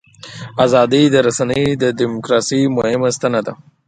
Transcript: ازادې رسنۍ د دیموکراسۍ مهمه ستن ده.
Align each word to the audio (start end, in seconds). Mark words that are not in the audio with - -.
ازادې 0.65 1.01
رسنۍ 1.27 1.63
د 1.83 1.83
دیموکراسۍ 1.99 2.61
مهمه 2.77 3.09
ستن 3.15 3.33
ده. 3.45 3.53